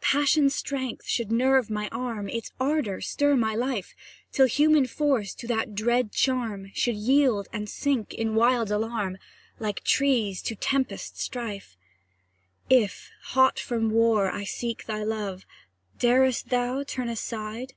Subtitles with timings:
[0.00, 3.94] Passion's strength should nerve my arm, Its ardour stir my life,
[4.32, 9.16] Till human force to that dread charm Should yield and sink in wild alarm,
[9.60, 11.76] Like trees to tempest strife.
[12.68, 15.46] If, hot from war, I seek thy love,
[16.00, 17.74] Darest thou turn aside?